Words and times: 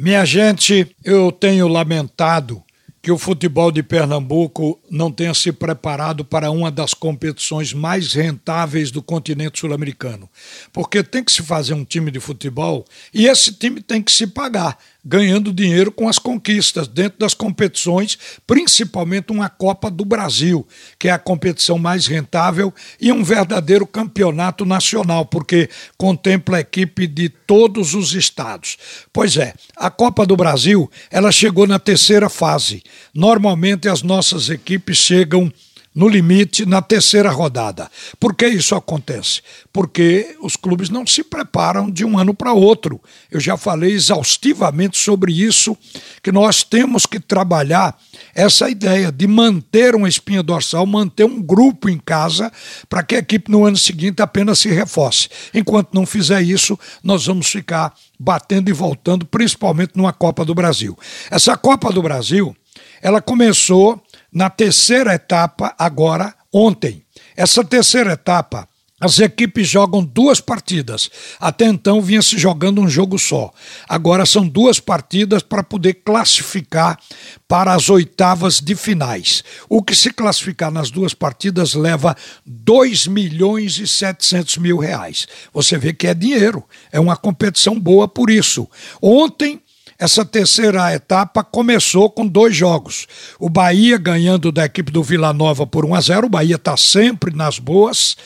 Minha 0.00 0.24
gente, 0.24 0.94
eu 1.04 1.32
tenho 1.32 1.66
lamentado 1.66 2.62
que 3.08 3.12
o 3.12 3.16
futebol 3.16 3.72
de 3.72 3.82
Pernambuco 3.82 4.78
não 4.90 5.10
tenha 5.10 5.32
se 5.32 5.50
preparado 5.50 6.26
para 6.26 6.50
uma 6.50 6.70
das 6.70 6.92
competições 6.92 7.72
mais 7.72 8.12
rentáveis 8.12 8.90
do 8.90 9.02
continente 9.02 9.60
sul-americano. 9.60 10.28
Porque 10.74 11.02
tem 11.02 11.24
que 11.24 11.32
se 11.32 11.42
fazer 11.42 11.72
um 11.72 11.86
time 11.86 12.10
de 12.10 12.20
futebol 12.20 12.84
e 13.14 13.26
esse 13.26 13.50
time 13.54 13.80
tem 13.80 14.02
que 14.02 14.12
se 14.12 14.26
pagar 14.26 14.76
ganhando 15.08 15.54
dinheiro 15.54 15.90
com 15.90 16.06
as 16.06 16.18
conquistas 16.18 16.86
dentro 16.86 17.18
das 17.18 17.32
competições, 17.32 18.18
principalmente 18.46 19.32
uma 19.32 19.48
Copa 19.48 19.90
do 19.90 20.04
Brasil, 20.04 20.68
que 20.98 21.08
é 21.08 21.10
a 21.10 21.18
competição 21.18 21.78
mais 21.78 22.06
rentável 22.06 22.74
e 23.00 23.10
um 23.10 23.24
verdadeiro 23.24 23.86
campeonato 23.86 24.66
nacional, 24.66 25.24
porque 25.24 25.70
contempla 25.96 26.58
a 26.58 26.60
equipe 26.60 27.06
de 27.06 27.30
todos 27.30 27.94
os 27.94 28.12
estados. 28.12 28.76
Pois 29.10 29.38
é, 29.38 29.54
a 29.74 29.88
Copa 29.88 30.26
do 30.26 30.36
Brasil, 30.36 30.90
ela 31.10 31.32
chegou 31.32 31.66
na 31.66 31.78
terceira 31.78 32.28
fase. 32.28 32.82
Normalmente 33.14 33.88
as 33.88 34.02
nossas 34.02 34.50
equipes 34.50 34.96
chegam 34.98 35.52
no 35.98 36.08
limite 36.08 36.64
na 36.64 36.80
terceira 36.80 37.28
rodada. 37.28 37.90
Por 38.20 38.32
que 38.32 38.46
isso 38.46 38.76
acontece? 38.76 39.42
Porque 39.72 40.36
os 40.40 40.54
clubes 40.54 40.88
não 40.88 41.04
se 41.04 41.24
preparam 41.24 41.90
de 41.90 42.04
um 42.04 42.16
ano 42.16 42.32
para 42.32 42.52
outro. 42.52 43.00
Eu 43.28 43.40
já 43.40 43.56
falei 43.56 43.94
exaustivamente 43.94 44.96
sobre 44.96 45.32
isso, 45.32 45.76
que 46.22 46.30
nós 46.30 46.62
temos 46.62 47.04
que 47.04 47.18
trabalhar 47.18 47.98
essa 48.32 48.70
ideia 48.70 49.10
de 49.10 49.26
manter 49.26 49.96
uma 49.96 50.08
espinha 50.08 50.40
dorsal, 50.40 50.86
manter 50.86 51.24
um 51.24 51.42
grupo 51.42 51.88
em 51.88 51.98
casa, 51.98 52.52
para 52.88 53.02
que 53.02 53.16
a 53.16 53.18
equipe 53.18 53.50
no 53.50 53.64
ano 53.64 53.76
seguinte 53.76 54.22
apenas 54.22 54.60
se 54.60 54.68
reforce. 54.68 55.28
Enquanto 55.52 55.92
não 55.92 56.06
fizer 56.06 56.40
isso, 56.42 56.78
nós 57.02 57.26
vamos 57.26 57.48
ficar 57.48 57.92
batendo 58.16 58.68
e 58.68 58.72
voltando, 58.72 59.26
principalmente 59.26 59.96
numa 59.96 60.12
Copa 60.12 60.44
do 60.44 60.54
Brasil. 60.54 60.96
Essa 61.28 61.56
Copa 61.56 61.92
do 61.92 62.02
Brasil, 62.02 62.54
ela 63.02 63.20
começou 63.20 64.02
na 64.32 64.50
terceira 64.50 65.14
etapa, 65.14 65.74
agora, 65.78 66.34
ontem. 66.52 67.02
Essa 67.36 67.64
terceira 67.64 68.12
etapa, 68.12 68.68
as 69.00 69.20
equipes 69.20 69.68
jogam 69.68 70.04
duas 70.04 70.40
partidas. 70.40 71.08
Até 71.38 71.66
então 71.66 72.02
vinha 72.02 72.20
se 72.20 72.36
jogando 72.36 72.80
um 72.80 72.88
jogo 72.88 73.16
só. 73.16 73.52
Agora 73.88 74.26
são 74.26 74.46
duas 74.46 74.80
partidas 74.80 75.40
para 75.40 75.62
poder 75.62 75.94
classificar 76.04 76.98
para 77.46 77.74
as 77.74 77.88
oitavas 77.88 78.60
de 78.60 78.74
finais. 78.74 79.44
O 79.68 79.82
que 79.82 79.94
se 79.94 80.12
classificar 80.12 80.72
nas 80.72 80.90
duas 80.90 81.14
partidas 81.14 81.74
leva 81.74 82.16
2 82.44 83.06
milhões 83.06 83.78
e 83.78 83.86
700 83.86 84.56
mil 84.58 84.78
reais. 84.78 85.28
Você 85.54 85.78
vê 85.78 85.92
que 85.92 86.08
é 86.08 86.14
dinheiro. 86.14 86.64
É 86.90 86.98
uma 86.98 87.16
competição 87.16 87.78
boa 87.78 88.08
por 88.08 88.28
isso. 88.28 88.68
Ontem 89.00 89.62
essa 89.98 90.24
terceira 90.24 90.94
etapa 90.94 91.42
começou 91.42 92.08
com 92.08 92.24
dois 92.24 92.54
jogos. 92.54 93.08
O 93.38 93.48
Bahia 93.48 93.98
ganhando 93.98 94.52
da 94.52 94.64
equipe 94.64 94.92
do 94.92 95.02
Vila 95.02 95.32
Nova 95.32 95.66
por 95.66 95.84
1 95.84 95.94
a 95.94 96.00
0. 96.00 96.26
O 96.26 96.30
Bahia 96.30 96.54
está 96.54 96.76
sempre 96.76 97.34
nas 97.34 97.58
boas. 97.58 98.16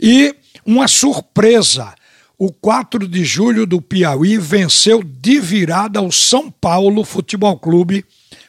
E 0.00 0.34
uma 0.66 0.88
surpresa. 0.88 1.94
O 2.36 2.50
4 2.50 3.06
de 3.06 3.24
julho 3.24 3.64
do 3.64 3.80
Piauí 3.80 4.38
venceu 4.38 5.04
de 5.04 5.38
virada 5.38 6.02
o 6.02 6.10
São 6.10 6.50
Paulo 6.50 7.04
Futebol 7.04 7.56
Clube 7.56 8.04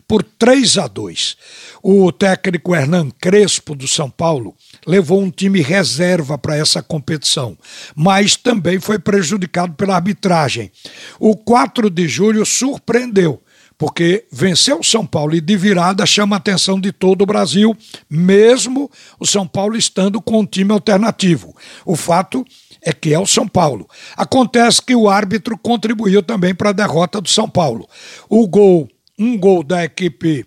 por 0.07 0.23
3 0.23 0.77
a 0.79 0.87
2. 0.87 1.37
O 1.83 2.11
técnico 2.11 2.73
Hernan 2.73 3.11
Crespo 3.11 3.75
do 3.75 3.87
São 3.87 4.09
Paulo 4.09 4.55
levou 4.85 5.21
um 5.21 5.29
time 5.29 5.61
reserva 5.61 6.37
para 6.37 6.57
essa 6.57 6.81
competição, 6.81 7.57
mas 7.95 8.35
também 8.35 8.79
foi 8.79 8.99
prejudicado 8.99 9.73
pela 9.73 9.95
arbitragem. 9.95 10.71
O 11.19 11.35
4 11.35 11.89
de 11.89 12.07
julho 12.07 12.45
surpreendeu 12.45 13.41
porque 13.77 14.27
venceu 14.31 14.79
o 14.79 14.83
São 14.83 15.03
Paulo 15.03 15.33
e 15.33 15.41
de 15.41 15.57
virada 15.57 16.05
chama 16.05 16.35
a 16.35 16.37
atenção 16.37 16.79
de 16.79 16.91
todo 16.91 17.23
o 17.23 17.25
Brasil, 17.25 17.75
mesmo 18.07 18.91
o 19.19 19.25
São 19.25 19.47
Paulo 19.47 19.75
estando 19.75 20.21
com 20.21 20.41
um 20.41 20.45
time 20.45 20.71
alternativo. 20.71 21.55
O 21.83 21.95
fato 21.95 22.45
é 22.83 22.93
que 22.93 23.11
é 23.11 23.17
o 23.17 23.25
São 23.25 23.47
Paulo. 23.47 23.89
Acontece 24.15 24.83
que 24.83 24.93
o 24.93 25.09
árbitro 25.09 25.58
contribuiu 25.58 26.21
também 26.21 26.53
para 26.53 26.70
a 26.70 26.73
derrota 26.73 27.20
do 27.20 27.27
São 27.27 27.49
Paulo. 27.49 27.89
O 28.30 28.47
gol 28.47 28.87
um 29.17 29.37
gol 29.37 29.64
da 29.64 29.83
equipe 29.83 30.45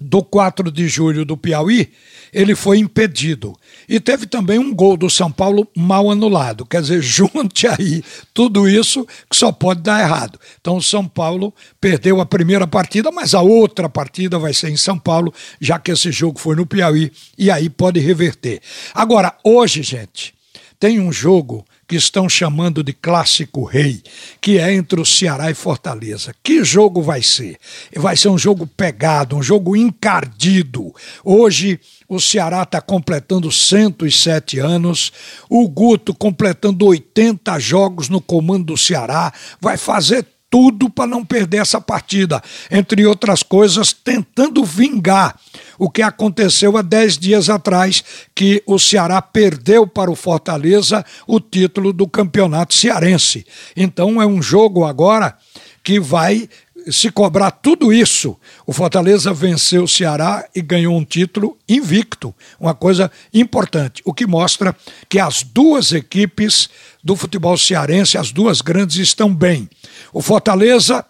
do 0.00 0.22
4 0.22 0.70
de 0.72 0.88
julho 0.88 1.24
do 1.24 1.36
Piauí, 1.36 1.92
ele 2.32 2.54
foi 2.54 2.78
impedido. 2.78 3.54
E 3.88 4.00
teve 4.00 4.26
também 4.26 4.58
um 4.58 4.74
gol 4.74 4.96
do 4.96 5.10
São 5.10 5.30
Paulo 5.30 5.68
mal 5.76 6.10
anulado. 6.10 6.64
Quer 6.64 6.80
dizer, 6.80 7.02
junte 7.02 7.66
aí 7.66 8.02
tudo 8.32 8.68
isso 8.68 9.06
que 9.28 9.36
só 9.36 9.52
pode 9.52 9.82
dar 9.82 10.00
errado. 10.00 10.38
Então 10.60 10.76
o 10.76 10.82
São 10.82 11.06
Paulo 11.06 11.52
perdeu 11.80 12.20
a 12.20 12.26
primeira 12.26 12.66
partida, 12.66 13.10
mas 13.10 13.34
a 13.34 13.42
outra 13.42 13.88
partida 13.88 14.38
vai 14.38 14.54
ser 14.54 14.70
em 14.70 14.76
São 14.76 14.98
Paulo, 14.98 15.32
já 15.60 15.78
que 15.78 15.90
esse 15.90 16.10
jogo 16.10 16.38
foi 16.38 16.56
no 16.56 16.66
Piauí, 16.66 17.12
e 17.36 17.50
aí 17.50 17.68
pode 17.68 18.00
reverter. 18.00 18.60
Agora, 18.94 19.36
hoje, 19.44 19.82
gente, 19.82 20.32
tem 20.78 20.98
um 20.98 21.12
jogo 21.12 21.64
que 21.90 21.96
estão 21.96 22.28
chamando 22.28 22.84
de 22.84 22.92
clássico 22.92 23.64
rei, 23.64 24.00
que 24.40 24.60
é 24.60 24.72
entre 24.72 25.00
o 25.00 25.04
Ceará 25.04 25.50
e 25.50 25.54
Fortaleza. 25.54 26.32
Que 26.40 26.62
jogo 26.62 27.02
vai 27.02 27.20
ser? 27.20 27.58
Vai 27.96 28.16
ser 28.16 28.28
um 28.28 28.38
jogo 28.38 28.64
pegado, 28.64 29.34
um 29.34 29.42
jogo 29.42 29.74
encardido. 29.74 30.94
Hoje 31.24 31.80
o 32.08 32.20
Ceará 32.20 32.62
está 32.62 32.80
completando 32.80 33.50
107 33.50 34.60
anos, 34.60 35.12
o 35.48 35.68
Guto 35.68 36.14
completando 36.14 36.86
80 36.86 37.58
jogos 37.58 38.08
no 38.08 38.20
comando 38.20 38.66
do 38.66 38.76
Ceará, 38.76 39.32
vai 39.60 39.76
fazer 39.76 40.24
tudo 40.48 40.88
para 40.88 41.08
não 41.08 41.24
perder 41.24 41.58
essa 41.58 41.80
partida. 41.80 42.40
Entre 42.70 43.04
outras 43.04 43.42
coisas, 43.42 43.92
tentando 43.92 44.64
vingar 44.64 45.34
o 45.80 45.88
que 45.88 46.02
aconteceu 46.02 46.76
há 46.76 46.82
dez 46.82 47.16
dias 47.16 47.48
atrás, 47.48 48.04
que 48.34 48.62
o 48.66 48.78
Ceará 48.78 49.22
perdeu 49.22 49.86
para 49.86 50.10
o 50.10 50.14
Fortaleza 50.14 51.02
o 51.26 51.40
título 51.40 51.90
do 51.90 52.06
campeonato 52.06 52.74
cearense. 52.74 53.46
Então 53.74 54.20
é 54.20 54.26
um 54.26 54.42
jogo 54.42 54.84
agora 54.84 55.34
que 55.82 55.98
vai 55.98 56.46
se 56.90 57.10
cobrar 57.10 57.50
tudo 57.50 57.92
isso, 57.92 58.36
o 58.66 58.72
Fortaleza 58.72 59.32
venceu 59.32 59.84
o 59.84 59.88
Ceará 59.88 60.46
e 60.54 60.62
ganhou 60.62 60.96
um 60.96 61.04
título 61.04 61.56
invicto, 61.68 62.34
uma 62.58 62.74
coisa 62.74 63.10
importante, 63.32 64.02
o 64.04 64.12
que 64.12 64.26
mostra 64.26 64.74
que 65.08 65.18
as 65.18 65.42
duas 65.42 65.92
equipes 65.92 66.68
do 67.02 67.16
futebol 67.16 67.56
cearense, 67.56 68.18
as 68.18 68.32
duas 68.32 68.60
grandes, 68.60 68.96
estão 68.96 69.34
bem. 69.34 69.68
O 70.12 70.20
Fortaleza 70.20 71.04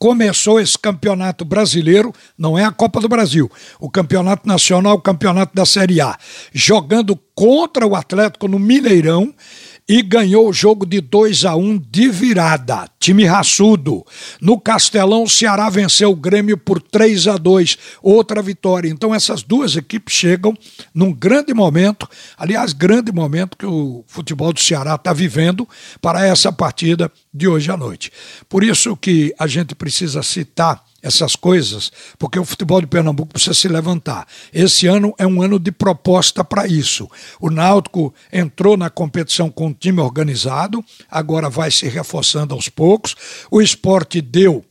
começou 0.00 0.58
esse 0.58 0.78
campeonato 0.78 1.44
brasileiro, 1.44 2.10
não 2.36 2.58
é 2.58 2.64
a 2.64 2.72
Copa 2.72 3.02
do 3.02 3.08
Brasil, 3.08 3.50
o 3.78 3.90
campeonato 3.90 4.48
nacional, 4.48 4.94
o 4.94 5.00
campeonato 5.00 5.54
da 5.54 5.66
Série 5.66 6.00
A, 6.00 6.16
jogando 6.54 7.14
contra 7.34 7.86
o 7.86 7.94
Atlético 7.94 8.48
no 8.48 8.58
Mineirão 8.58 9.34
e 9.88 10.02
ganhou 10.02 10.48
o 10.48 10.52
jogo 10.52 10.86
de 10.86 11.00
2 11.00 11.44
a 11.44 11.56
1 11.56 11.78
de 11.90 12.08
virada. 12.08 12.88
Time 12.98 13.24
raçudo. 13.24 14.04
No 14.40 14.60
Castelão, 14.60 15.24
o 15.24 15.28
Ceará 15.28 15.68
venceu 15.68 16.10
o 16.10 16.16
Grêmio 16.16 16.56
por 16.56 16.80
3 16.80 17.28
a 17.28 17.36
2, 17.36 17.78
outra 18.02 18.42
vitória. 18.42 18.88
Então 18.88 19.14
essas 19.14 19.42
duas 19.42 19.76
equipes 19.76 20.14
chegam 20.14 20.56
num 20.94 21.12
grande 21.12 21.52
momento, 21.54 22.08
aliás, 22.36 22.72
grande 22.72 23.12
momento 23.12 23.56
que 23.56 23.66
o 23.66 24.04
futebol 24.06 24.52
do 24.52 24.60
Ceará 24.60 24.94
está 24.94 25.12
vivendo 25.12 25.68
para 26.00 26.24
essa 26.24 26.52
partida 26.52 27.10
de 27.32 27.48
hoje 27.48 27.70
à 27.70 27.76
noite. 27.76 28.12
Por 28.48 28.64
isso 28.64 28.96
que 28.96 29.34
a 29.38 29.46
gente 29.46 29.74
precisa 29.74 30.22
citar 30.22 30.84
essas 31.02 31.36
coisas, 31.36 31.90
porque 32.18 32.38
o 32.38 32.44
futebol 32.44 32.80
de 32.80 32.86
Pernambuco 32.86 33.32
precisa 33.32 33.54
se 33.54 33.68
levantar. 33.68 34.26
Esse 34.52 34.86
ano 34.86 35.14
é 35.18 35.26
um 35.26 35.42
ano 35.42 35.58
de 35.58 35.72
proposta 35.72 36.44
para 36.44 36.66
isso. 36.66 37.08
O 37.40 37.50
Náutico 37.50 38.14
entrou 38.32 38.76
na 38.76 38.90
competição 38.90 39.50
com 39.50 39.68
um 39.68 39.72
time 39.72 40.00
organizado, 40.00 40.84
agora 41.10 41.48
vai 41.48 41.70
se 41.70 41.88
reforçando 41.88 42.54
aos 42.54 42.68
poucos. 42.68 43.14
O 43.50 43.60
esporte 43.60 44.20
deu 44.20 44.64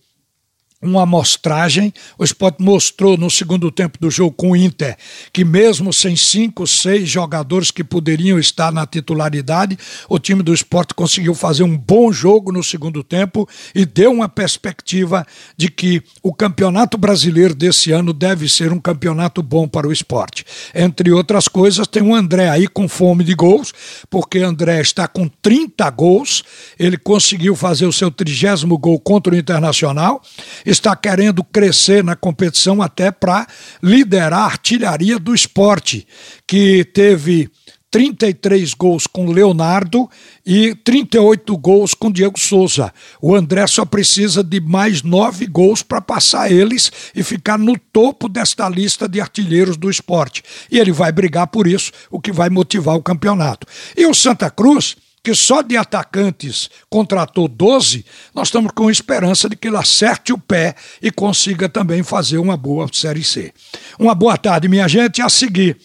uma 0.81 1.03
amostragem. 1.03 1.93
O 2.17 2.23
Sport 2.23 2.55
mostrou 2.59 3.17
no 3.17 3.29
segundo 3.29 3.69
tempo 3.69 3.97
do 3.99 4.09
jogo 4.09 4.31
com 4.31 4.51
o 4.51 4.55
Inter 4.55 4.97
que, 5.33 5.43
mesmo 5.43 5.91
sem 5.91 6.15
cinco, 6.15 6.65
seis 6.65 7.09
jogadores 7.09 7.69
que 7.69 7.83
poderiam 7.83 8.39
estar 8.39 8.71
na 8.71 8.85
titularidade, 8.85 9.77
o 10.07 10.17
time 10.17 10.41
do 10.41 10.53
Sport 10.53 10.93
conseguiu 10.93 11.35
fazer 11.35 11.63
um 11.63 11.77
bom 11.77 12.11
jogo 12.11 12.51
no 12.51 12.63
segundo 12.63 13.03
tempo 13.03 13.47
e 13.75 13.85
deu 13.85 14.11
uma 14.11 14.29
perspectiva 14.29 15.25
de 15.57 15.69
que 15.69 16.01
o 16.23 16.33
campeonato 16.33 16.97
brasileiro 16.97 17.53
desse 17.53 17.91
ano 17.91 18.13
deve 18.13 18.47
ser 18.47 18.71
um 18.71 18.79
campeonato 18.79 19.43
bom 19.43 19.67
para 19.67 19.87
o 19.87 19.91
esporte. 19.91 20.45
Entre 20.73 21.11
outras 21.11 21.47
coisas, 21.47 21.87
tem 21.87 22.01
o 22.01 22.15
André 22.15 22.49
aí 22.49 22.67
com 22.67 22.87
fome 22.87 23.23
de 23.23 23.33
gols, 23.33 23.73
porque 24.09 24.39
André 24.39 24.79
está 24.79 25.07
com 25.07 25.27
30 25.27 25.89
gols, 25.89 26.43
ele 26.77 26.97
conseguiu 26.97 27.55
fazer 27.55 27.85
o 27.85 27.93
seu 27.93 28.09
trigésimo 28.09 28.77
gol 28.77 28.99
contra 28.99 29.33
o 29.33 29.37
Internacional 29.37 30.21
está 30.69 30.95
querendo 30.95 31.43
crescer 31.43 32.03
na 32.03 32.15
competição 32.15 32.81
até 32.81 33.11
para 33.11 33.47
liderar 33.81 34.41
a 34.41 34.45
artilharia 34.45 35.17
do 35.17 35.33
esporte, 35.33 36.07
que 36.45 36.83
teve 36.85 37.49
33 37.91 38.73
gols 38.75 39.07
com 39.07 39.31
Leonardo 39.31 40.07
e 40.45 40.75
38 40.75 41.57
gols 41.57 41.93
com 41.93 42.11
Diego 42.11 42.39
Souza. 42.39 42.93
O 43.21 43.35
André 43.35 43.65
só 43.65 43.83
precisa 43.83 44.43
de 44.43 44.59
mais 44.59 45.01
nove 45.01 45.47
gols 45.47 45.81
para 45.81 45.99
passar 45.99 46.51
eles 46.51 46.91
e 47.15 47.23
ficar 47.23 47.57
no 47.57 47.77
topo 47.77 48.29
desta 48.29 48.69
lista 48.69 49.07
de 49.07 49.19
artilheiros 49.19 49.75
do 49.75 49.89
esporte. 49.89 50.43
E 50.71 50.77
ele 50.77 50.91
vai 50.91 51.11
brigar 51.11 51.47
por 51.47 51.65
isso, 51.65 51.91
o 52.11 52.19
que 52.19 52.31
vai 52.31 52.49
motivar 52.49 52.95
o 52.95 53.03
campeonato. 53.03 53.65
E 53.97 54.05
o 54.05 54.13
Santa 54.13 54.51
Cruz 54.51 54.95
que 55.23 55.33
só 55.33 55.61
de 55.61 55.75
atacantes 55.77 56.69
contratou 56.89 57.47
12, 57.47 58.05
nós 58.33 58.47
estamos 58.47 58.71
com 58.73 58.89
esperança 58.89 59.49
de 59.49 59.55
que 59.55 59.67
ele 59.67 59.77
acerte 59.77 60.33
o 60.33 60.37
pé 60.37 60.75
e 61.01 61.11
consiga 61.11 61.67
também 61.67 62.03
fazer 62.03 62.37
uma 62.37 62.57
boa 62.57 62.87
Série 62.91 63.23
C. 63.23 63.53
Uma 63.97 64.15
boa 64.15 64.37
tarde, 64.37 64.67
minha 64.67 64.87
gente. 64.87 65.21
A 65.21 65.29
seguir, 65.29 65.77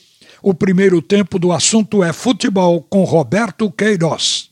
o 0.42 0.52
primeiro 0.52 1.00
tempo 1.00 1.38
do 1.38 1.52
assunto 1.52 2.02
é 2.02 2.12
futebol 2.12 2.82
com 2.82 3.04
Roberto 3.04 3.70
Queiroz. 3.70 4.50